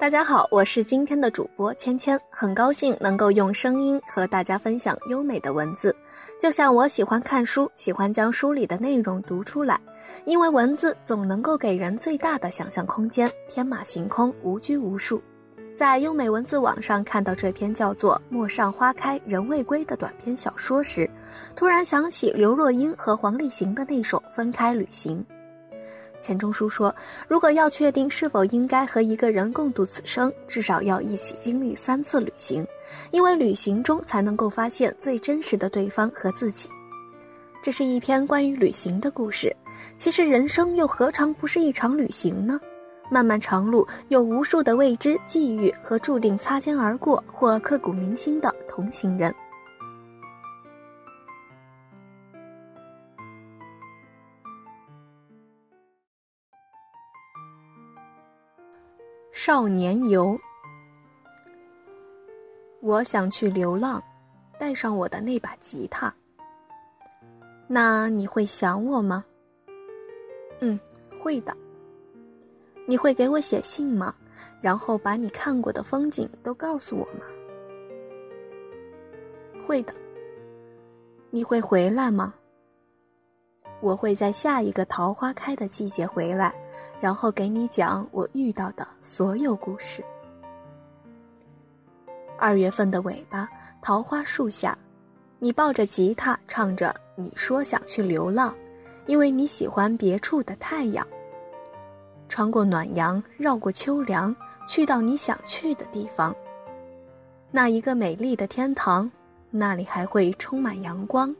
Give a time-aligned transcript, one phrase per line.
[0.00, 5.94] 大家好，我是今天的主播芊芊，很高兴能够用声音和大家分享优美的文字。
[6.38, 9.78] 就像我喜欢看书，喜欢将书里的内容读出来，
[10.24, 15.20] 因为文字总能够给人最大的想象空间，天马行空，无拘无束。
[15.76, 21.08] 在优美文字网上看到这篇叫做《陌上花开人未归》的短篇小说时，
[21.54, 25.22] 突然想起刘若英和黄立行的那首《分开旅行》。
[26.20, 26.94] 钱钟书说
[27.26, 32.66] ：“如果要确定是否应该和一个人共度此生，至少要一起经历三次旅行，
[33.10, 36.68] 因为旅行中才能够发现最真实的对方和自己。”
[37.62, 39.54] 这是一篇关于旅行的故事。
[39.96, 42.60] 其实人生又何尝不是一场旅行呢？
[43.10, 49.34] 漫漫长路，有无数的未知际遇和注定擦肩而过或刻骨铭心的同行人。
[59.50, 60.38] 少年游，
[62.82, 64.00] 我想去流浪，
[64.60, 66.14] 带上我的那把吉他。
[67.66, 69.24] 那你会想我吗？
[70.60, 70.78] 嗯，
[71.18, 71.52] 会的。
[72.86, 74.14] 你会给我写信吗？
[74.60, 77.26] 然后把你看过的风景都告诉我吗？
[79.66, 79.92] 会的。
[81.30, 82.32] 你会回来吗？
[83.80, 86.54] 我会在下一个桃花开的季节回来。
[87.00, 90.04] 然后给你讲我遇到的所有故事。
[92.38, 93.48] 二月份的尾巴，
[93.82, 94.76] 桃花树下，
[95.38, 98.54] 你抱着吉他唱着，你说想去流浪，
[99.06, 101.06] 因为你喜欢别处的太阳。
[102.28, 104.34] 穿过暖阳，绕过秋凉，
[104.66, 106.34] 去到你想去的地方。
[107.50, 109.10] 那一个美丽的天堂，
[109.50, 111.34] 那里还会充满阳光。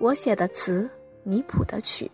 [0.00, 0.88] 我写的词，
[1.22, 2.10] 你谱的曲。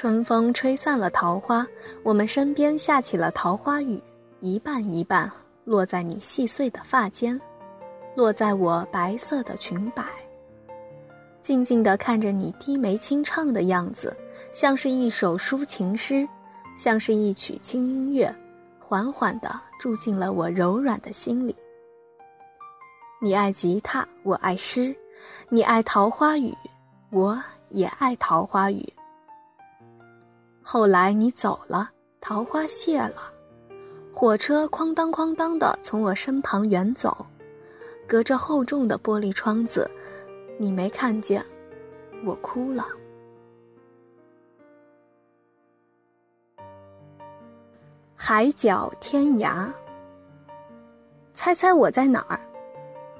[0.00, 1.66] 春风吹散了桃花，
[2.04, 4.00] 我们身边下起了桃花雨，
[4.38, 5.28] 一瓣一瓣
[5.64, 7.36] 落在你细碎的发间，
[8.14, 10.04] 落在我白色的裙摆。
[11.40, 14.16] 静静地看着你低眉轻唱的样子，
[14.52, 16.24] 像是一首抒情诗，
[16.76, 18.32] 像是一曲轻音乐，
[18.78, 19.50] 缓缓地
[19.80, 21.56] 住进了我柔软的心里。
[23.20, 24.94] 你爱吉他，我爱诗；
[25.48, 26.54] 你爱桃花雨，
[27.10, 28.92] 我也爱桃花雨。
[30.70, 31.88] 后来你走了，
[32.20, 33.32] 桃花谢了，
[34.12, 37.26] 火车哐当哐当的从我身旁远走，
[38.06, 39.90] 隔着厚重的玻璃窗子，
[40.58, 41.42] 你没看见，
[42.22, 42.86] 我哭了。
[48.14, 49.72] 海角天涯，
[51.32, 52.38] 猜猜我在哪儿？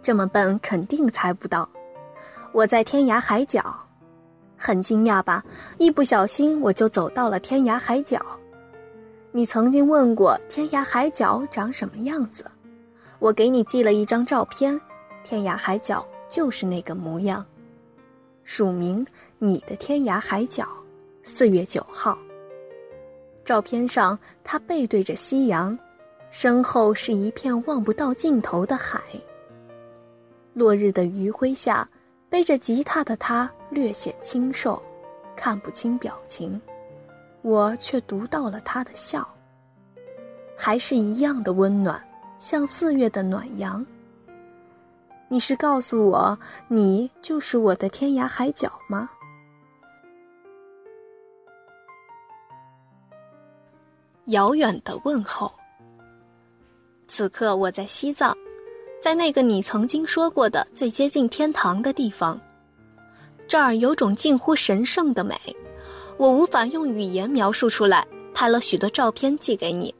[0.00, 1.68] 这么笨，肯定猜不到，
[2.52, 3.81] 我在天涯海角。
[4.62, 5.42] 很惊讶吧？
[5.76, 8.24] 一不小心我就走到了天涯海角。
[9.32, 12.44] 你曾经问过天涯海角长什么样子，
[13.18, 14.80] 我给你寄了一张照片，
[15.24, 17.44] 天涯海角就是那个模样。
[18.44, 19.04] 署名
[19.38, 20.64] 你的天涯海角，
[21.24, 22.16] 四月九号。
[23.44, 25.76] 照片上他背对着夕阳，
[26.30, 29.00] 身后是一片望不到尽头的海。
[30.54, 31.88] 落日的余晖下。
[32.32, 34.80] 背着吉他的他略显清瘦，
[35.34, 36.60] 看不清表情，
[37.40, 39.26] 我却读到了他的笑。
[40.54, 42.06] 还是一样的温暖，
[42.38, 43.84] 像四月的暖阳。
[45.28, 46.38] 你是告诉我，
[46.68, 49.08] 你就是我的天涯海角吗？
[54.26, 55.50] 遥远的问候。
[57.08, 58.36] 此刻我在西藏。
[59.00, 62.40] 在那个你曾经说过的最接近天堂的地方，
[63.52, 65.36] 这儿有种近乎神圣的美，
[66.16, 68.06] 我无法用语言描述出来。
[68.32, 69.94] 拍了许多照片寄给你，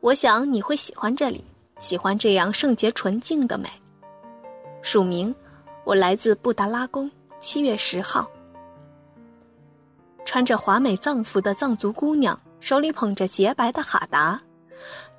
[0.00, 1.44] 我想你会喜欢这里，
[1.78, 3.68] 喜欢这样圣洁纯净的美。
[4.82, 5.32] 署名：
[5.84, 7.08] 我来自布达拉宫，
[7.38, 8.28] 七月十号。
[10.24, 14.42] 穿着华美藏服的藏族姑娘，手里捧着洁白的哈达，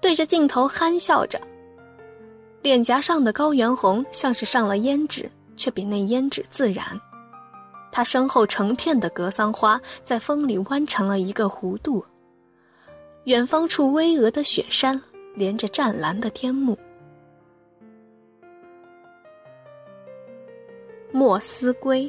[0.02, 1.40] 对着镜头憨笑着。
[2.62, 6.86] 脸颊上的高原红像是上了胭脂，却比那胭脂自然。
[7.98, 12.06] 他身后成片的格桑花在风里弯成了一个弧度。
[13.24, 15.02] 远方处巍峨的雪山
[15.34, 16.78] 连着湛蓝的天幕。
[21.12, 22.08] 莫思归。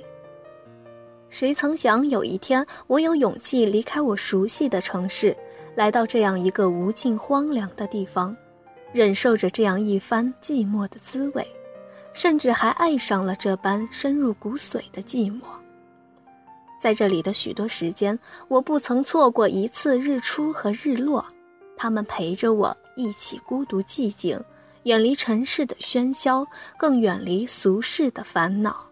[1.31, 5.35] 谁曾想有一天我有勇气离开我熟悉的城市，
[5.75, 8.37] 来到这样一个无尽荒凉的地方。
[8.93, 11.43] 忍受着这样一番寂寞的滋味，
[12.13, 15.45] 甚至还爱上了这般深入骨髓的寂寞。
[16.81, 21.25] 在这里的许多时间，我不曾错过一次日出和日落，
[21.77, 24.41] 他们陪着我一起孤独寂静，
[24.85, 26.47] 远离城市的喧嚣，
[26.77, 28.87] 更远离俗世的烦恼。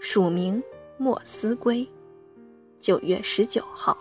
[0.00, 0.62] 署名：
[0.96, 1.86] 莫思归。
[2.78, 3.96] 九月十九号。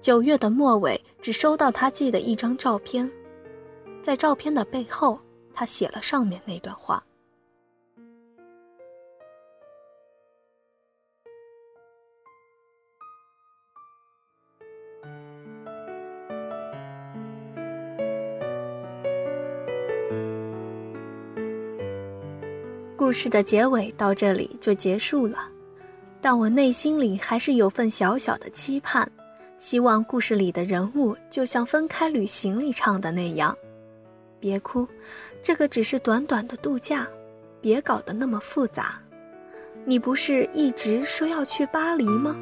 [0.00, 3.10] 九月的末尾，只收到他寄的一张照片，
[4.02, 5.20] 在照片的背后，
[5.52, 7.04] 他写了上面那段话。
[23.06, 25.38] 故事的结尾到这里就结束了，
[26.20, 29.08] 但我内心里还是有份小小的期盼，
[29.56, 33.56] 希望故事里的人物就像《分开旅行》里唱的那样，
[34.40, 34.84] 别哭，
[35.40, 37.06] 这个只是短短的度假，
[37.60, 39.00] 别搞得那么复杂。
[39.84, 42.34] 你不是一直说要去巴黎吗？